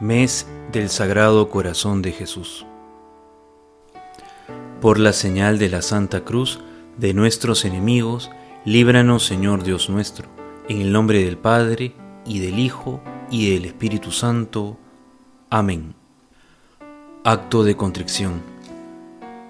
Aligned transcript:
Mes 0.00 0.46
del 0.70 0.90
Sagrado 0.90 1.50
Corazón 1.50 2.02
de 2.02 2.12
Jesús. 2.12 2.64
Por 4.80 5.00
la 5.00 5.12
señal 5.12 5.58
de 5.58 5.68
la 5.68 5.82
Santa 5.82 6.20
Cruz 6.20 6.60
de 6.96 7.14
nuestros 7.14 7.64
enemigos, 7.64 8.30
líbranos 8.64 9.26
Señor 9.26 9.64
Dios 9.64 9.90
nuestro, 9.90 10.28
en 10.68 10.80
el 10.80 10.92
nombre 10.92 11.24
del 11.24 11.36
Padre, 11.36 11.96
y 12.24 12.38
del 12.38 12.60
Hijo, 12.60 13.00
y 13.28 13.52
del 13.52 13.64
Espíritu 13.64 14.12
Santo. 14.12 14.78
Amén. 15.50 15.96
Acto 17.24 17.64
de 17.64 17.76
contrición. 17.76 18.40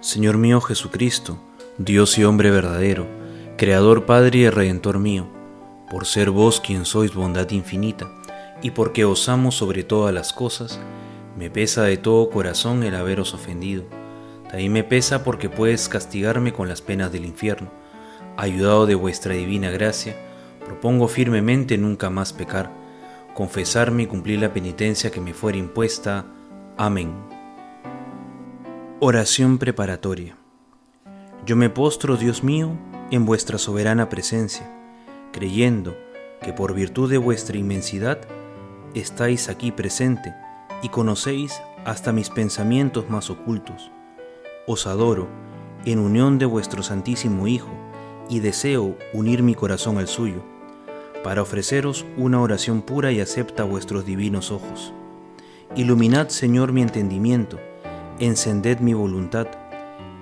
Señor 0.00 0.38
mío 0.38 0.62
Jesucristo, 0.62 1.38
Dios 1.76 2.16
y 2.16 2.24
hombre 2.24 2.50
verdadero, 2.50 3.06
Creador 3.58 4.06
Padre 4.06 4.38
y 4.38 4.48
Redentor 4.48 4.98
mío, 4.98 5.26
por 5.90 6.06
ser 6.06 6.30
vos 6.30 6.58
quien 6.58 6.86
sois 6.86 7.12
bondad 7.12 7.50
infinita, 7.50 8.10
y 8.62 8.72
porque 8.72 9.04
os 9.04 9.28
amo 9.28 9.52
sobre 9.52 9.84
todas 9.84 10.12
las 10.12 10.32
cosas, 10.32 10.80
me 11.38 11.50
pesa 11.50 11.84
de 11.84 11.96
todo 11.96 12.30
corazón 12.30 12.82
el 12.82 12.94
haberos 12.94 13.34
ofendido. 13.34 13.84
También 14.48 14.72
me 14.72 14.82
pesa 14.82 15.22
porque 15.22 15.48
puedes 15.48 15.88
castigarme 15.88 16.52
con 16.52 16.68
las 16.68 16.82
penas 16.82 17.12
del 17.12 17.24
infierno. 17.24 17.70
Ayudado 18.36 18.86
de 18.86 18.94
vuestra 18.94 19.34
divina 19.34 19.70
gracia, 19.70 20.16
propongo 20.64 21.06
firmemente 21.06 21.78
nunca 21.78 22.10
más 22.10 22.32
pecar, 22.32 22.70
confesarme 23.34 24.04
y 24.04 24.06
cumplir 24.06 24.40
la 24.40 24.52
penitencia 24.52 25.10
que 25.10 25.20
me 25.20 25.34
fuera 25.34 25.58
impuesta. 25.58 26.24
Amén. 26.76 27.12
Oración 29.00 29.58
preparatoria. 29.58 30.36
Yo 31.46 31.54
me 31.54 31.70
postro, 31.70 32.16
Dios 32.16 32.42
mío, 32.42 32.72
en 33.10 33.24
vuestra 33.24 33.58
soberana 33.58 34.08
presencia, 34.08 34.68
creyendo 35.32 35.96
que 36.42 36.52
por 36.52 36.74
virtud 36.74 37.10
de 37.10 37.18
vuestra 37.18 37.56
inmensidad, 37.58 38.18
estáis 38.94 39.48
aquí 39.48 39.72
presente 39.72 40.34
y 40.82 40.88
conocéis 40.88 41.60
hasta 41.84 42.12
mis 42.12 42.30
pensamientos 42.30 43.08
más 43.08 43.30
ocultos. 43.30 43.90
Os 44.66 44.86
adoro 44.86 45.28
en 45.84 45.98
unión 45.98 46.38
de 46.38 46.46
vuestro 46.46 46.82
Santísimo 46.82 47.46
Hijo 47.46 47.70
y 48.28 48.40
deseo 48.40 48.96
unir 49.12 49.42
mi 49.42 49.54
corazón 49.54 49.98
al 49.98 50.08
suyo, 50.08 50.42
para 51.24 51.42
ofreceros 51.42 52.04
una 52.16 52.40
oración 52.40 52.82
pura 52.82 53.10
y 53.12 53.20
acepta 53.20 53.64
vuestros 53.64 54.04
divinos 54.04 54.50
ojos. 54.50 54.92
Iluminad, 55.76 56.28
Señor, 56.28 56.72
mi 56.72 56.82
entendimiento, 56.82 57.58
encended 58.18 58.80
mi 58.80 58.94
voluntad, 58.94 59.46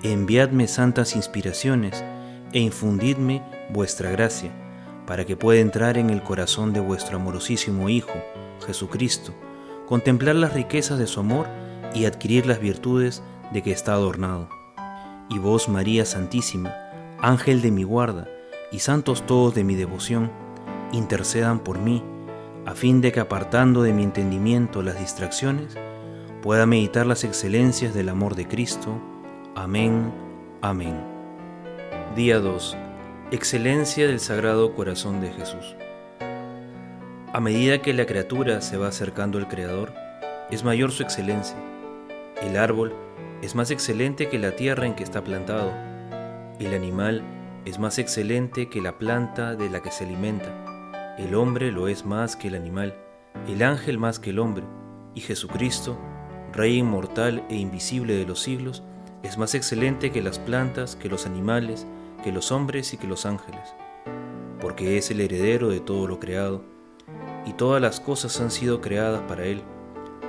enviadme 0.03 0.67
santas 0.67 1.15
inspiraciones 1.15 2.03
e 2.53 2.59
infundidme 2.59 3.43
vuestra 3.69 4.11
gracia, 4.11 4.51
para 5.07 5.25
que 5.25 5.37
pueda 5.37 5.61
entrar 5.61 5.97
en 5.97 6.11
el 6.11 6.21
corazón 6.21 6.73
de 6.73 6.81
vuestro 6.81 7.15
amorosísimo 7.15 7.89
Hijo, 7.89 8.13
Jesucristo, 8.67 9.33
contemplar 9.87 10.35
las 10.35 10.53
riquezas 10.53 10.99
de 10.99 11.07
su 11.07 11.21
amor 11.21 11.47
y 11.95 12.05
adquirir 12.05 12.45
las 12.45 12.59
virtudes 12.59 13.23
de 13.53 13.63
que 13.63 13.71
está 13.71 13.93
adornado. 13.93 14.49
Y 15.29 15.39
vos, 15.39 15.69
María 15.69 16.05
Santísima, 16.05 16.75
ángel 17.19 17.61
de 17.61 17.71
mi 17.71 17.83
guarda, 17.83 18.27
y 18.71 18.79
santos 18.79 19.25
todos 19.25 19.55
de 19.55 19.63
mi 19.63 19.75
devoción, 19.75 20.29
intercedan 20.91 21.59
por 21.59 21.79
mí, 21.79 22.03
a 22.65 22.75
fin 22.75 22.99
de 22.99 23.13
que 23.13 23.21
apartando 23.21 23.81
de 23.81 23.93
mi 23.93 24.03
entendimiento 24.03 24.81
las 24.81 24.99
distracciones, 24.99 25.77
pueda 26.41 26.65
meditar 26.65 27.05
las 27.05 27.23
excelencias 27.23 27.93
del 27.93 28.09
amor 28.09 28.35
de 28.35 28.47
Cristo. 28.47 29.01
Amén, 29.55 30.11
amén. 30.61 31.01
Día 32.13 32.39
2. 32.39 32.77
Excelencia 33.29 34.07
del 34.07 34.21
Sagrado 34.21 34.73
Corazón 34.73 35.19
de 35.19 35.29
Jesús. 35.29 35.75
A 37.33 37.41
medida 37.41 37.81
que 37.81 37.93
la 37.93 38.05
criatura 38.05 38.61
se 38.61 38.77
va 38.77 38.87
acercando 38.87 39.37
al 39.37 39.49
Creador, 39.49 39.93
es 40.49 40.63
mayor 40.63 40.93
su 40.93 41.03
excelencia. 41.03 41.57
El 42.41 42.55
árbol 42.55 42.93
es 43.41 43.53
más 43.53 43.69
excelente 43.69 44.29
que 44.29 44.39
la 44.39 44.55
tierra 44.55 44.85
en 44.85 44.95
que 44.95 45.03
está 45.03 45.25
plantado. 45.25 45.73
El 46.57 46.73
animal 46.73 47.21
es 47.65 47.79
más 47.79 47.99
excelente 47.99 48.69
que 48.69 48.79
la 48.79 48.97
planta 48.97 49.55
de 49.55 49.69
la 49.69 49.81
que 49.81 49.91
se 49.91 50.05
alimenta. 50.05 51.15
El 51.17 51.35
hombre 51.35 51.73
lo 51.73 51.89
es 51.89 52.05
más 52.05 52.37
que 52.37 52.47
el 52.47 52.55
animal, 52.55 52.95
el 53.49 53.61
ángel 53.61 53.97
más 53.97 54.19
que 54.19 54.29
el 54.29 54.39
hombre, 54.39 54.63
y 55.15 55.19
Jesucristo, 55.19 55.99
Rey 56.53 56.77
inmortal 56.77 57.43
e 57.49 57.57
invisible 57.57 58.15
de 58.15 58.25
los 58.25 58.39
siglos, 58.39 58.83
es 59.21 59.37
más 59.37 59.53
excelente 59.53 60.13
que 60.13 60.21
las 60.21 60.39
plantas, 60.39 60.95
que 60.95 61.09
los 61.09 61.25
animales, 61.25 61.85
que 62.23 62.31
los 62.31 62.51
hombres 62.51 62.93
y 62.93 62.97
que 62.97 63.07
los 63.07 63.25
ángeles, 63.25 63.73
porque 64.59 64.97
es 64.97 65.11
el 65.11 65.21
heredero 65.21 65.69
de 65.69 65.79
todo 65.79 66.07
lo 66.07 66.19
creado 66.19 66.63
y 67.45 67.53
todas 67.53 67.81
las 67.81 67.99
cosas 67.99 68.39
han 68.41 68.51
sido 68.51 68.81
creadas 68.81 69.21
para 69.21 69.45
Él, 69.45 69.61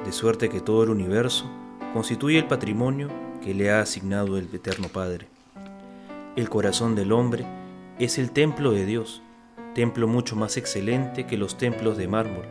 de 0.05 0.13
suerte 0.13 0.49
que 0.49 0.61
todo 0.61 0.85
el 0.85 0.91
universo 0.91 1.51
constituye 1.93 2.39
el 2.39 2.47
patrimonio 2.47 3.09
que 3.43 3.55
le 3.55 3.71
ha 3.71 3.81
asignado 3.81 4.39
el 4.39 4.49
Eterno 4.55 4.89
Padre. 4.89 5.29
El 6.37 6.49
corazón 6.49 6.95
del 6.95 7.13
hombre 7.13 7.45
es 7.99 8.19
el 8.19 8.31
templo 8.31 8.71
de 8.71 8.87
Dios, 8.87 9.23
templo 9.75 10.07
mucho 10.07 10.37
más 10.37 10.57
excelente 10.57 11.27
que 11.27 11.37
los 11.37 11.59
templos 11.59 11.97
de 11.97 12.07
mármol, 12.07 12.47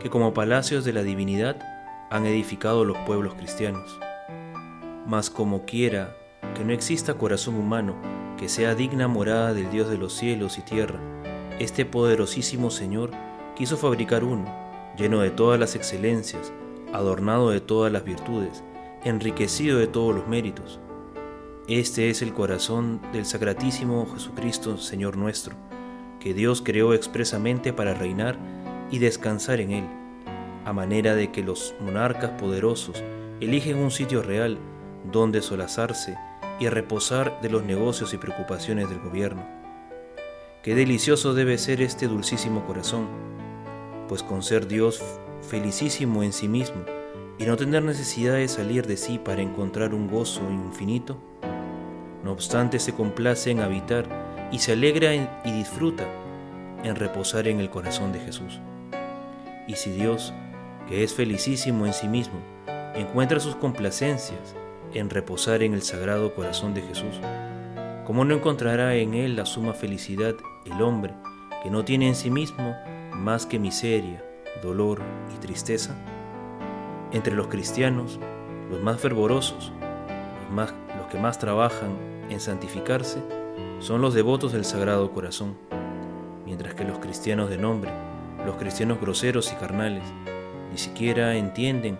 que 0.00 0.10
como 0.10 0.34
palacios 0.34 0.84
de 0.84 0.92
la 0.92 1.02
divinidad 1.02 1.60
han 2.10 2.26
edificado 2.26 2.84
los 2.84 2.98
pueblos 2.98 3.34
cristianos. 3.34 3.98
Mas 5.06 5.30
como 5.30 5.64
quiera 5.64 6.14
que 6.54 6.64
no 6.64 6.72
exista 6.72 7.14
corazón 7.14 7.54
humano 7.54 7.96
que 8.42 8.48
sea 8.48 8.74
digna 8.74 9.06
morada 9.06 9.54
del 9.54 9.70
Dios 9.70 9.88
de 9.88 9.96
los 9.96 10.14
cielos 10.14 10.58
y 10.58 10.62
tierra, 10.62 10.98
este 11.60 11.84
poderosísimo 11.84 12.72
Señor 12.72 13.12
quiso 13.54 13.76
fabricar 13.76 14.24
uno, 14.24 14.52
lleno 14.98 15.20
de 15.20 15.30
todas 15.30 15.60
las 15.60 15.76
excelencias, 15.76 16.52
adornado 16.92 17.50
de 17.50 17.60
todas 17.60 17.92
las 17.92 18.02
virtudes, 18.02 18.64
enriquecido 19.04 19.78
de 19.78 19.86
todos 19.86 20.12
los 20.12 20.26
méritos. 20.26 20.80
Este 21.68 22.10
es 22.10 22.20
el 22.20 22.34
corazón 22.34 23.00
del 23.12 23.26
Sacratísimo 23.26 24.08
Jesucristo, 24.12 24.76
Señor 24.76 25.16
nuestro, 25.16 25.54
que 26.18 26.34
Dios 26.34 26.62
creó 26.62 26.94
expresamente 26.94 27.72
para 27.72 27.94
reinar 27.94 28.36
y 28.90 28.98
descansar 28.98 29.60
en 29.60 29.70
él, 29.70 29.84
a 30.64 30.72
manera 30.72 31.14
de 31.14 31.30
que 31.30 31.44
los 31.44 31.76
monarcas 31.78 32.30
poderosos 32.30 33.04
eligen 33.40 33.76
un 33.78 33.92
sitio 33.92 34.20
real 34.20 34.58
donde 35.12 35.42
solazarse 35.42 36.18
y 36.62 36.68
reposar 36.68 37.40
de 37.40 37.50
los 37.50 37.64
negocios 37.64 38.14
y 38.14 38.18
preocupaciones 38.18 38.88
del 38.88 39.00
gobierno. 39.00 39.44
Qué 40.62 40.76
delicioso 40.76 41.34
debe 41.34 41.58
ser 41.58 41.82
este 41.82 42.06
dulcísimo 42.06 42.64
corazón, 42.64 43.08
pues 44.06 44.22
con 44.22 44.44
ser 44.44 44.68
Dios 44.68 45.02
felicísimo 45.42 46.22
en 46.22 46.32
sí 46.32 46.46
mismo 46.46 46.84
y 47.36 47.46
no 47.46 47.56
tener 47.56 47.82
necesidad 47.82 48.34
de 48.34 48.46
salir 48.46 48.86
de 48.86 48.96
sí 48.96 49.18
para 49.18 49.42
encontrar 49.42 49.92
un 49.92 50.06
gozo 50.06 50.48
infinito, 50.48 51.18
no 52.22 52.30
obstante 52.30 52.78
se 52.78 52.94
complace 52.94 53.50
en 53.50 53.58
habitar 53.58 54.06
y 54.52 54.60
se 54.60 54.74
alegra 54.74 55.16
y 55.16 55.50
disfruta 55.50 56.06
en 56.84 56.94
reposar 56.94 57.48
en 57.48 57.58
el 57.58 57.70
corazón 57.70 58.12
de 58.12 58.20
Jesús. 58.20 58.60
Y 59.66 59.74
si 59.74 59.90
Dios, 59.90 60.32
que 60.88 61.02
es 61.02 61.12
felicísimo 61.12 61.86
en 61.86 61.92
sí 61.92 62.06
mismo, 62.06 62.38
encuentra 62.94 63.40
sus 63.40 63.56
complacencias 63.56 64.54
en 64.94 65.10
reposar 65.10 65.62
en 65.62 65.74
el 65.74 65.82
sagrado 65.82 66.34
corazón 66.34 66.74
de 66.74 66.82
Jesús, 66.82 67.20
¿cómo 68.04 68.24
no 68.24 68.34
encontrará 68.34 68.94
en 68.94 69.14
él 69.14 69.36
la 69.36 69.46
suma 69.46 69.72
felicidad 69.72 70.34
el 70.64 70.82
hombre 70.82 71.14
que 71.62 71.70
no 71.70 71.84
tiene 71.84 72.08
en 72.08 72.14
sí 72.14 72.30
mismo 72.30 72.74
más 73.12 73.46
que 73.46 73.58
miseria, 73.58 74.24
dolor 74.62 75.00
y 75.34 75.38
tristeza? 75.38 75.96
Entre 77.12 77.34
los 77.34 77.48
cristianos, 77.48 78.18
los 78.70 78.80
más 78.82 79.00
fervorosos, 79.00 79.72
los, 80.44 80.54
más, 80.54 80.74
los 80.96 81.06
que 81.06 81.18
más 81.18 81.38
trabajan 81.38 81.96
en 82.30 82.40
santificarse, 82.40 83.20
son 83.80 84.00
los 84.00 84.14
devotos 84.14 84.52
del 84.52 84.64
Sagrado 84.64 85.12
Corazón, 85.12 85.56
mientras 86.44 86.74
que 86.74 86.84
los 86.84 86.98
cristianos 86.98 87.50
de 87.50 87.58
nombre, 87.58 87.90
los 88.46 88.56
cristianos 88.56 89.00
groseros 89.00 89.52
y 89.52 89.56
carnales, 89.56 90.04
ni 90.70 90.78
siquiera 90.78 91.36
entienden 91.36 91.98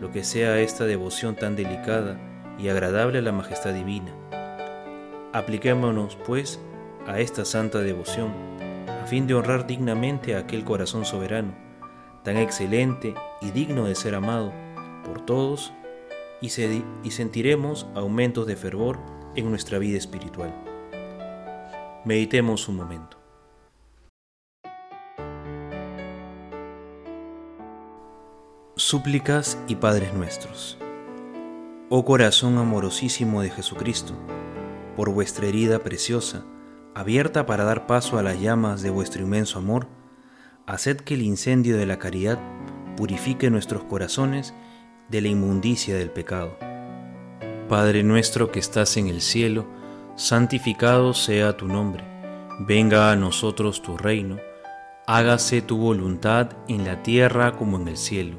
lo 0.00 0.10
que 0.10 0.24
sea 0.24 0.60
esta 0.60 0.84
devoción 0.84 1.36
tan 1.36 1.56
delicada 1.56 2.18
y 2.58 2.68
agradable 2.68 3.18
a 3.18 3.22
la 3.22 3.32
majestad 3.32 3.74
divina. 3.74 4.12
Apliquémonos, 5.32 6.16
pues, 6.26 6.60
a 7.06 7.20
esta 7.20 7.44
santa 7.44 7.80
devoción 7.80 8.48
fin 9.08 9.26
de 9.26 9.32
honrar 9.32 9.66
dignamente 9.66 10.34
a 10.34 10.40
aquel 10.40 10.64
corazón 10.64 11.06
soberano, 11.06 11.54
tan 12.24 12.36
excelente 12.36 13.14
y 13.40 13.50
digno 13.52 13.86
de 13.86 13.94
ser 13.94 14.14
amado 14.14 14.52
por 15.02 15.24
todos, 15.24 15.72
y, 16.42 16.48
y 17.02 17.10
sentiremos 17.10 17.86
aumentos 17.94 18.46
de 18.46 18.54
fervor 18.54 18.98
en 19.34 19.48
nuestra 19.48 19.78
vida 19.78 19.96
espiritual. 19.96 20.54
Meditemos 22.04 22.68
un 22.68 22.76
momento. 22.76 23.17
Súplicas 28.80 29.58
y 29.66 29.74
Padres 29.74 30.14
nuestros. 30.14 30.78
Oh 31.88 32.04
corazón 32.04 32.58
amorosísimo 32.58 33.42
de 33.42 33.50
Jesucristo, 33.50 34.14
por 34.94 35.10
vuestra 35.10 35.48
herida 35.48 35.80
preciosa, 35.80 36.44
abierta 36.94 37.44
para 37.44 37.64
dar 37.64 37.88
paso 37.88 38.18
a 38.18 38.22
las 38.22 38.40
llamas 38.40 38.80
de 38.80 38.90
vuestro 38.90 39.22
inmenso 39.22 39.58
amor, 39.58 39.88
haced 40.64 40.98
que 40.98 41.14
el 41.14 41.22
incendio 41.22 41.76
de 41.76 41.86
la 41.86 41.98
caridad 41.98 42.38
purifique 42.96 43.50
nuestros 43.50 43.82
corazones 43.82 44.54
de 45.08 45.22
la 45.22 45.28
inmundicia 45.28 45.96
del 45.96 46.12
pecado. 46.12 46.56
Padre 47.68 48.04
nuestro 48.04 48.52
que 48.52 48.60
estás 48.60 48.96
en 48.96 49.08
el 49.08 49.22
cielo, 49.22 49.66
santificado 50.14 51.14
sea 51.14 51.56
tu 51.56 51.66
nombre, 51.66 52.04
venga 52.60 53.10
a 53.10 53.16
nosotros 53.16 53.82
tu 53.82 53.96
reino, 53.96 54.38
hágase 55.08 55.62
tu 55.62 55.78
voluntad 55.78 56.50
en 56.68 56.84
la 56.84 57.02
tierra 57.02 57.56
como 57.56 57.76
en 57.76 57.88
el 57.88 57.96
cielo. 57.96 58.38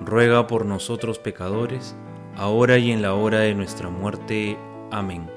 ruega 0.00 0.46
por 0.46 0.66
nosotros 0.66 1.18
pecadores, 1.18 1.96
ahora 2.36 2.78
y 2.78 2.90
en 2.90 3.02
la 3.02 3.14
hora 3.14 3.40
de 3.40 3.54
nuestra 3.54 3.88
muerte. 3.88 4.56
Amén. 4.90 5.30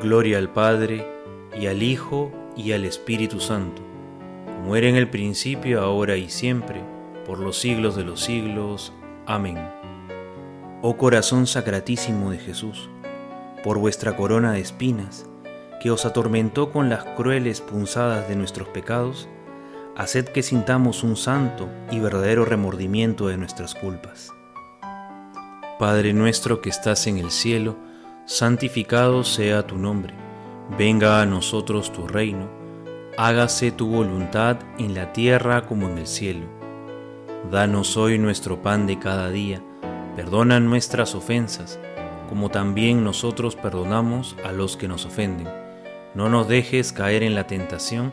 Gloria 0.00 0.38
al 0.38 0.50
Padre, 0.50 1.06
y 1.58 1.66
al 1.66 1.82
Hijo, 1.82 2.32
y 2.56 2.72
al 2.72 2.84
Espíritu 2.84 3.40
Santo, 3.40 3.82
como 4.46 4.76
era 4.76 4.88
en 4.88 4.96
el 4.96 5.08
principio, 5.08 5.82
ahora 5.82 6.16
y 6.16 6.28
siempre, 6.28 6.82
por 7.26 7.38
los 7.38 7.58
siglos 7.58 7.96
de 7.96 8.04
los 8.04 8.20
siglos. 8.20 8.92
Amén. 9.26 9.58
Oh 10.82 10.96
corazón 10.96 11.46
sacratísimo 11.46 12.30
de 12.30 12.38
Jesús, 12.38 12.90
por 13.62 13.78
vuestra 13.78 14.16
corona 14.16 14.52
de 14.52 14.60
espinas, 14.60 15.26
que 15.80 15.90
os 15.90 16.06
atormentó 16.06 16.70
con 16.70 16.88
las 16.88 17.04
crueles 17.04 17.60
punzadas 17.60 18.28
de 18.28 18.36
nuestros 18.36 18.68
pecados, 18.68 19.28
haced 19.96 20.26
que 20.26 20.42
sintamos 20.42 21.02
un 21.02 21.16
santo 21.16 21.68
y 21.90 22.00
verdadero 22.00 22.44
remordimiento 22.44 23.28
de 23.28 23.36
nuestras 23.36 23.74
culpas. 23.74 24.32
Padre 25.78 26.12
nuestro 26.12 26.60
que 26.60 26.70
estás 26.70 27.06
en 27.06 27.18
el 27.18 27.30
cielo, 27.30 27.76
santificado 28.26 29.24
sea 29.24 29.66
tu 29.66 29.76
nombre, 29.76 30.14
venga 30.78 31.20
a 31.20 31.26
nosotros 31.26 31.92
tu 31.92 32.06
reino, 32.06 32.48
hágase 33.18 33.70
tu 33.70 33.88
voluntad 33.88 34.58
en 34.78 34.94
la 34.94 35.12
tierra 35.12 35.66
como 35.66 35.88
en 35.88 35.98
el 35.98 36.06
cielo. 36.06 36.46
Danos 37.50 37.96
hoy 37.96 38.18
nuestro 38.18 38.62
pan 38.62 38.86
de 38.86 38.98
cada 38.98 39.30
día, 39.30 39.60
Perdona 40.16 40.60
nuestras 40.60 41.16
ofensas, 41.16 41.80
como 42.28 42.48
también 42.48 43.02
nosotros 43.02 43.56
perdonamos 43.56 44.36
a 44.44 44.52
los 44.52 44.76
que 44.76 44.86
nos 44.86 45.06
ofenden. 45.06 45.48
No 46.14 46.28
nos 46.28 46.46
dejes 46.46 46.92
caer 46.92 47.24
en 47.24 47.34
la 47.34 47.48
tentación 47.48 48.12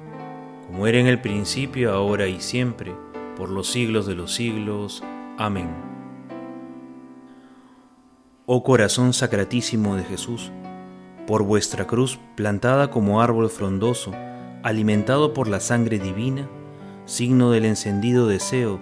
como 0.71 0.87
era 0.87 0.99
en 0.99 1.07
el 1.07 1.19
principio, 1.19 1.91
ahora 1.91 2.27
y 2.27 2.39
siempre, 2.39 2.95
por 3.35 3.49
los 3.49 3.69
siglos 3.69 4.05
de 4.07 4.15
los 4.15 4.33
siglos. 4.33 5.03
Amén. 5.37 5.69
Oh 8.45 8.63
corazón 8.63 9.11
sacratísimo 9.11 9.97
de 9.97 10.05
Jesús, 10.05 10.49
por 11.27 11.43
vuestra 11.43 11.87
cruz 11.87 12.19
plantada 12.37 12.89
como 12.89 13.21
árbol 13.21 13.49
frondoso, 13.49 14.13
alimentado 14.63 15.33
por 15.33 15.49
la 15.49 15.59
sangre 15.59 15.99
divina, 15.99 16.47
signo 17.03 17.51
del 17.51 17.65
encendido 17.65 18.27
deseo 18.27 18.79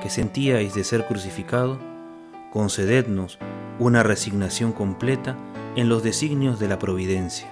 que 0.00 0.10
sentíais 0.10 0.74
de 0.74 0.84
ser 0.84 1.06
crucificado, 1.08 1.76
concedednos 2.52 3.40
una 3.80 4.04
resignación 4.04 4.70
completa 4.70 5.36
en 5.74 5.88
los 5.88 6.04
designios 6.04 6.60
de 6.60 6.68
la 6.68 6.78
providencia. 6.78 7.51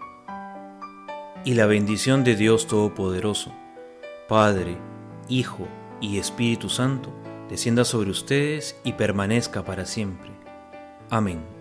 Y 1.43 1.55
la 1.55 1.65
bendición 1.65 2.23
de 2.23 2.35
Dios 2.35 2.67
Todopoderoso, 2.67 3.51
Padre, 4.27 4.77
Hijo 5.27 5.67
y 5.99 6.19
Espíritu 6.19 6.69
Santo, 6.69 7.11
descienda 7.49 7.83
sobre 7.83 8.11
ustedes 8.11 8.79
y 8.83 8.93
permanezca 8.93 9.65
para 9.65 9.85
siempre. 9.85 10.29
Amén. 11.09 11.60